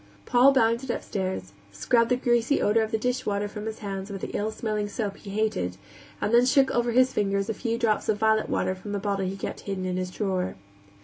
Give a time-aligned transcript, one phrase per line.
[0.25, 4.35] Paul bounded upstairs, scrubbed the greasy odor of the dishwater from his hands with the
[4.35, 5.77] ill smelling soap he hated,
[6.19, 9.27] and then shook over his fingers a few drops of violet water from the bottle
[9.27, 10.55] he kept hidden in his drawer.